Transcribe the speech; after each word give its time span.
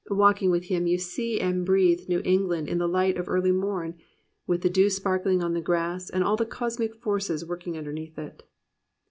Walking 0.09 0.49
with 0.49 0.63
him 0.63 0.87
you 0.87 0.97
see 0.97 1.39
and 1.39 1.63
breathe 1.63 2.09
New 2.09 2.23
England 2.25 2.67
in 2.67 2.79
the 2.79 2.87
light 2.87 3.17
of 3.17 3.29
early 3.29 3.51
mom, 3.51 3.93
with 4.47 4.63
the 4.63 4.69
dew 4.71 4.89
sparkling 4.89 5.43
on 5.43 5.53
the 5.53 5.61
grass 5.61 6.09
and 6.09 6.23
all 6.23 6.35
the 6.35 6.43
cosmic 6.43 6.95
forces 6.95 7.45
working 7.45 7.77
underneath 7.77 8.17
it. 8.17 8.41